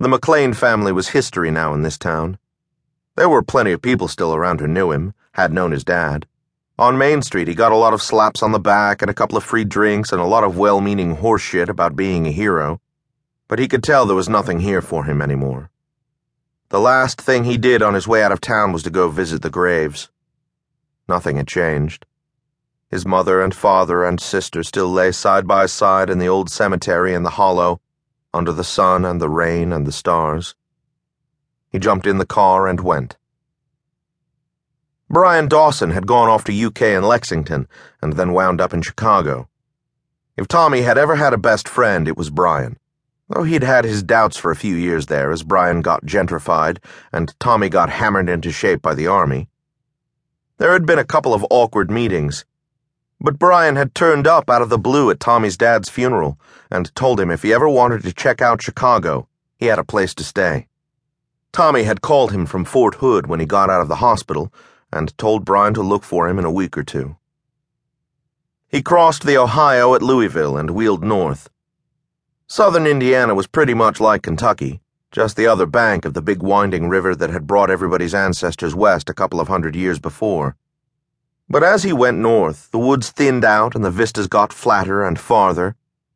The 0.00 0.08
McClain 0.08 0.56
family 0.56 0.92
was 0.92 1.08
history 1.08 1.50
now 1.50 1.74
in 1.74 1.82
this 1.82 1.98
town. 1.98 2.38
There 3.16 3.28
were 3.28 3.42
plenty 3.42 3.72
of 3.72 3.82
people 3.82 4.08
still 4.08 4.34
around 4.34 4.58
who 4.58 4.66
knew 4.66 4.92
him, 4.92 5.12
had 5.32 5.52
known 5.52 5.72
his 5.72 5.84
dad. 5.84 6.26
On 6.78 6.96
Main 6.96 7.20
Street, 7.20 7.48
he 7.48 7.54
got 7.54 7.70
a 7.70 7.76
lot 7.76 7.92
of 7.92 8.00
slaps 8.00 8.42
on 8.42 8.52
the 8.52 8.58
back 8.58 9.02
and 9.02 9.10
a 9.10 9.14
couple 9.14 9.36
of 9.36 9.44
free 9.44 9.62
drinks 9.62 10.10
and 10.10 10.18
a 10.18 10.24
lot 10.24 10.42
of 10.42 10.56
well 10.56 10.80
meaning 10.80 11.16
horseshit 11.16 11.68
about 11.68 11.96
being 11.96 12.26
a 12.26 12.32
hero. 12.32 12.80
But 13.46 13.58
he 13.58 13.68
could 13.68 13.82
tell 13.82 14.06
there 14.06 14.16
was 14.16 14.26
nothing 14.26 14.60
here 14.60 14.80
for 14.80 15.04
him 15.04 15.20
anymore. 15.20 15.68
The 16.70 16.80
last 16.80 17.20
thing 17.20 17.44
he 17.44 17.58
did 17.58 17.82
on 17.82 17.92
his 17.92 18.08
way 18.08 18.22
out 18.22 18.32
of 18.32 18.40
town 18.40 18.72
was 18.72 18.82
to 18.84 18.90
go 18.90 19.10
visit 19.10 19.42
the 19.42 19.50
graves. 19.50 20.08
Nothing 21.10 21.36
had 21.36 21.46
changed. 21.46 22.06
His 22.90 23.04
mother 23.04 23.42
and 23.42 23.54
father 23.54 24.02
and 24.04 24.18
sister 24.18 24.62
still 24.62 24.90
lay 24.90 25.12
side 25.12 25.46
by 25.46 25.66
side 25.66 26.08
in 26.08 26.18
the 26.18 26.28
old 26.28 26.48
cemetery 26.48 27.12
in 27.12 27.22
the 27.22 27.36
hollow, 27.36 27.82
under 28.32 28.52
the 28.52 28.64
sun 28.64 29.04
and 29.04 29.20
the 29.20 29.28
rain 29.28 29.72
and 29.72 29.86
the 29.86 29.92
stars. 29.92 30.54
He 31.70 31.78
jumped 31.78 32.06
in 32.06 32.18
the 32.18 32.26
car 32.26 32.66
and 32.66 32.80
went. 32.80 33.16
Brian 35.08 35.48
Dawson 35.48 35.90
had 35.90 36.06
gone 36.06 36.28
off 36.28 36.44
to 36.44 36.64
UK 36.66 36.82
and 36.82 37.04
Lexington 37.04 37.66
and 38.00 38.12
then 38.12 38.32
wound 38.32 38.60
up 38.60 38.72
in 38.72 38.82
Chicago. 38.82 39.48
If 40.36 40.46
Tommy 40.46 40.82
had 40.82 40.96
ever 40.96 41.16
had 41.16 41.32
a 41.32 41.38
best 41.38 41.68
friend, 41.68 42.06
it 42.06 42.16
was 42.16 42.30
Brian, 42.30 42.78
though 43.28 43.42
he'd 43.42 43.64
had 43.64 43.84
his 43.84 44.02
doubts 44.02 44.36
for 44.36 44.50
a 44.50 44.56
few 44.56 44.76
years 44.76 45.06
there 45.06 45.32
as 45.32 45.42
Brian 45.42 45.82
got 45.82 46.06
gentrified 46.06 46.78
and 47.12 47.34
Tommy 47.40 47.68
got 47.68 47.90
hammered 47.90 48.28
into 48.28 48.52
shape 48.52 48.80
by 48.82 48.94
the 48.94 49.08
army. 49.08 49.48
There 50.58 50.72
had 50.72 50.86
been 50.86 50.98
a 50.98 51.04
couple 51.04 51.34
of 51.34 51.44
awkward 51.50 51.90
meetings, 51.90 52.44
but 53.20 53.38
Brian 53.38 53.76
had 53.76 53.94
turned 53.94 54.26
up 54.26 54.48
out 54.48 54.62
of 54.62 54.70
the 54.70 54.78
blue 54.78 55.10
at 55.10 55.20
Tommy's 55.20 55.56
dad's 55.56 55.90
funeral 55.90 56.38
and 56.70 56.94
told 56.94 57.20
him 57.20 57.30
if 57.30 57.42
he 57.42 57.52
ever 57.52 57.68
wanted 57.68 58.02
to 58.02 58.12
check 58.12 58.40
out 58.40 58.62
Chicago, 58.62 59.28
he 59.58 59.66
had 59.66 59.78
a 59.78 59.84
place 59.84 60.14
to 60.14 60.24
stay. 60.24 60.68
Tommy 61.52 61.82
had 61.82 62.00
called 62.00 62.32
him 62.32 62.46
from 62.46 62.64
Fort 62.64 62.96
Hood 62.96 63.26
when 63.26 63.40
he 63.40 63.46
got 63.46 63.68
out 63.68 63.82
of 63.82 63.88
the 63.88 63.96
hospital 63.96 64.52
and 64.92 65.16
told 65.18 65.44
Brian 65.44 65.74
to 65.74 65.82
look 65.82 66.02
for 66.02 66.28
him 66.28 66.38
in 66.38 66.44
a 66.44 66.50
week 66.50 66.78
or 66.78 66.82
two. 66.82 67.16
He 68.68 68.82
crossed 68.82 69.26
the 69.26 69.36
Ohio 69.36 69.94
at 69.94 70.02
Louisville 70.02 70.56
and 70.56 70.70
wheeled 70.70 71.02
north. 71.02 71.50
Southern 72.46 72.86
Indiana 72.86 73.34
was 73.34 73.46
pretty 73.46 73.74
much 73.74 74.00
like 74.00 74.22
Kentucky, 74.22 74.80
just 75.10 75.36
the 75.36 75.46
other 75.46 75.66
bank 75.66 76.04
of 76.04 76.14
the 76.14 76.22
big 76.22 76.42
winding 76.42 76.88
river 76.88 77.14
that 77.14 77.30
had 77.30 77.46
brought 77.46 77.70
everybody's 77.70 78.14
ancestors 78.14 78.74
west 78.74 79.10
a 79.10 79.14
couple 79.14 79.40
of 79.40 79.48
hundred 79.48 79.74
years 79.76 79.98
before. 79.98 80.56
But 81.50 81.64
as 81.64 81.82
he 81.82 81.92
went 81.92 82.18
north, 82.18 82.70
the 82.70 82.78
woods 82.78 83.10
thinned 83.10 83.44
out 83.44 83.74
and 83.74 83.84
the 83.84 83.90
vistas 83.90 84.28
got 84.28 84.52
flatter 84.52 85.04
and 85.04 85.18
farther, 85.18 85.74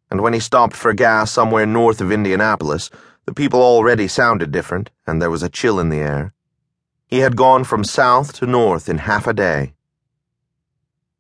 and 0.09 0.21
when 0.21 0.33
he 0.33 0.39
stopped 0.39 0.77
for 0.77 0.95
gas 0.95 1.33
somewhere 1.33 1.67
north 1.67 2.01
of 2.01 2.13
Indianapolis, 2.13 2.89
the 3.27 3.35
people 3.35 3.61
already 3.61 4.07
sounded 4.07 4.53
different, 4.53 4.91
and 5.09 5.21
there 5.21 5.31
was 5.31 5.43
a 5.43 5.49
chill 5.49 5.81
in 5.81 5.89
the 5.89 5.99
air. 5.99 6.33
He 7.09 7.19
had 7.19 7.37
gone 7.37 7.65
from 7.65 7.83
south 7.83 8.33
to 8.35 8.47
north 8.47 8.89
in 8.89 8.99
half 8.99 9.27
a 9.27 9.33
day. 9.33 9.75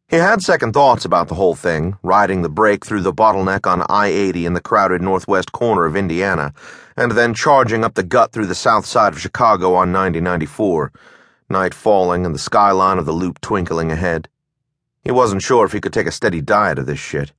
He 0.06 0.16
had 0.16 0.42
second 0.42 0.74
thoughts 0.74 1.04
about 1.04 1.26
the 1.26 1.34
whole 1.34 1.56
thing, 1.56 1.96
riding 2.04 2.42
the 2.42 2.48
brake 2.48 2.86
through 2.86 3.00
the 3.00 3.12
bottleneck 3.12 3.66
on 3.66 3.84
I 3.88 4.06
80 4.06 4.46
in 4.46 4.52
the 4.52 4.60
crowded 4.60 5.02
northwest 5.02 5.50
corner 5.50 5.86
of 5.86 5.96
Indiana, 5.96 6.54
and 6.96 7.12
then 7.12 7.34
charging 7.34 7.82
up 7.82 7.94
the 7.94 8.04
gut 8.04 8.30
through 8.30 8.46
the 8.46 8.54
south 8.54 8.86
side 8.86 9.12
of 9.12 9.20
Chicago 9.20 9.74
on 9.74 9.90
9094, 9.90 10.92
night 11.48 11.74
falling 11.74 12.24
and 12.24 12.34
the 12.34 12.38
skyline 12.38 12.98
of 12.98 13.06
the 13.06 13.12
loop 13.12 13.40
twinkling 13.40 13.92
ahead. 13.92 14.28
He 15.02 15.10
wasn't 15.10 15.42
sure 15.42 15.64
if 15.64 15.72
he 15.72 15.80
could 15.80 15.92
take 15.92 16.06
a 16.06 16.12
steady 16.12 16.40
diet 16.40 16.78
of 16.78 16.86
this 16.86 16.98
shit. 16.98 17.32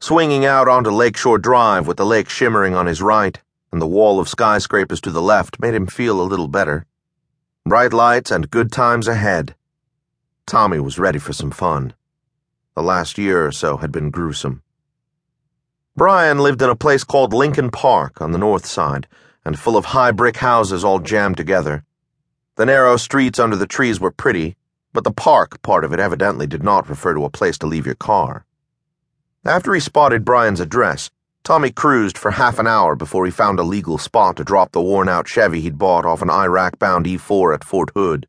Swinging 0.00 0.44
out 0.44 0.68
onto 0.68 0.90
Lakeshore 0.90 1.38
Drive 1.38 1.86
with 1.86 1.96
the 1.96 2.04
lake 2.04 2.28
shimmering 2.28 2.74
on 2.74 2.86
his 2.86 3.00
right, 3.00 3.40
and 3.72 3.80
the 3.80 3.86
wall 3.86 4.20
of 4.20 4.28
skyscrapers 4.28 5.00
to 5.00 5.10
the 5.10 5.22
left 5.22 5.60
made 5.60 5.74
him 5.74 5.86
feel 5.86 6.20
a 6.20 6.22
little 6.22 6.48
better. 6.48 6.86
Bright 7.64 7.92
lights 7.92 8.30
and 8.30 8.50
good 8.50 8.70
times 8.70 9.08
ahead. 9.08 9.54
Tommy 10.46 10.78
was 10.78 10.98
ready 10.98 11.18
for 11.18 11.32
some 11.32 11.50
fun. 11.50 11.94
The 12.74 12.82
last 12.82 13.18
year 13.18 13.46
or 13.46 13.52
so 13.52 13.78
had 13.78 13.90
been 13.90 14.10
gruesome. 14.10 14.62
Brian 15.96 16.38
lived 16.38 16.60
in 16.60 16.68
a 16.68 16.76
place 16.76 17.04
called 17.04 17.32
Lincoln 17.32 17.70
Park 17.70 18.20
on 18.20 18.32
the 18.32 18.38
north 18.38 18.66
side, 18.66 19.08
and 19.44 19.58
full 19.58 19.76
of 19.76 19.86
high 19.86 20.10
brick 20.10 20.36
houses 20.36 20.84
all 20.84 20.98
jammed 20.98 21.36
together. 21.38 21.84
The 22.56 22.64
narrow 22.66 22.96
streets 22.96 23.38
under 23.38 23.54
the 23.54 23.66
trees 23.66 24.00
were 24.00 24.10
pretty, 24.10 24.56
but 24.94 25.04
the 25.04 25.12
park 25.12 25.60
part 25.60 25.84
of 25.84 25.92
it 25.92 26.00
evidently 26.00 26.46
did 26.46 26.62
not 26.62 26.88
refer 26.88 27.12
to 27.12 27.26
a 27.26 27.30
place 27.30 27.58
to 27.58 27.66
leave 27.66 27.84
your 27.84 27.94
car. 27.94 28.46
After 29.44 29.74
he 29.74 29.80
spotted 29.80 30.24
Brian's 30.24 30.58
address, 30.58 31.10
Tommy 31.44 31.70
cruised 31.70 32.16
for 32.16 32.30
half 32.30 32.58
an 32.58 32.66
hour 32.66 32.96
before 32.96 33.26
he 33.26 33.30
found 33.30 33.58
a 33.58 33.62
legal 33.62 33.98
spot 33.98 34.36
to 34.36 34.44
drop 34.44 34.72
the 34.72 34.80
worn 34.80 35.06
out 35.06 35.28
Chevy 35.28 35.60
he'd 35.60 35.76
bought 35.76 36.06
off 36.06 36.22
an 36.22 36.30
Iraq 36.30 36.78
bound 36.78 37.04
E4 37.04 37.54
at 37.54 37.62
Fort 37.62 37.90
Hood. 37.94 38.26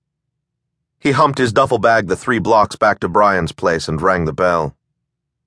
He 1.00 1.12
humped 1.12 1.40
his 1.40 1.54
duffel 1.54 1.80
bag 1.80 2.08
the 2.08 2.18
three 2.18 2.40
blocks 2.40 2.76
back 2.76 3.00
to 3.00 3.08
Brian's 3.08 3.54
place 3.54 3.88
and 3.88 4.02
rang 4.02 4.26
the 4.26 4.34
bell. 4.34 4.76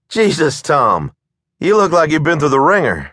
Jesus, 0.08 0.62
Tom, 0.62 1.12
you 1.58 1.76
look 1.76 1.92
like 1.92 2.10
you've 2.10 2.22
been 2.22 2.40
through 2.40 2.48
the 2.48 2.58
wringer, 2.58 3.12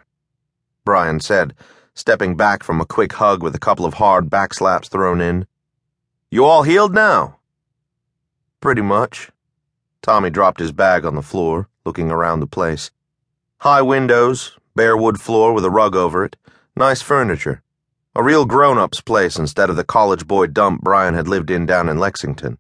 Brian 0.85 1.19
said, 1.19 1.53
stepping 1.93 2.37
back 2.37 2.63
from 2.63 2.79
a 2.79 2.85
quick 2.85 3.11
hug 3.13 3.43
with 3.43 3.53
a 3.53 3.59
couple 3.59 3.85
of 3.85 3.95
hard 3.95 4.29
backslaps 4.29 4.87
thrown 4.87 5.19
in. 5.19 5.45
You 6.29 6.43
all 6.43 6.63
healed 6.63 6.93
now? 6.93 7.37
Pretty 8.59 8.81
much. 8.81 9.31
Tommy 10.01 10.29
dropped 10.29 10.59
his 10.59 10.73
bag 10.73 11.05
on 11.05 11.15
the 11.15 11.21
floor, 11.21 11.69
looking 11.85 12.11
around 12.11 12.41
the 12.41 12.47
place. 12.47 12.91
High 13.59 13.81
windows, 13.81 14.57
bare 14.75 14.97
wood 14.97 15.21
floor 15.21 15.53
with 15.53 15.63
a 15.63 15.69
rug 15.69 15.95
over 15.95 16.25
it, 16.25 16.35
nice 16.75 17.01
furniture. 17.01 17.63
A 18.13 18.21
real 18.21 18.45
grown 18.45 18.77
up's 18.77 18.99
place 18.99 19.37
instead 19.37 19.69
of 19.69 19.77
the 19.77 19.85
college 19.85 20.27
boy 20.27 20.47
dump 20.47 20.81
Brian 20.81 21.13
had 21.13 21.29
lived 21.29 21.49
in 21.49 21.65
down 21.65 21.87
in 21.87 21.97
Lexington. 21.97 22.57